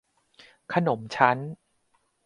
[0.73, 1.37] ขนมชั้น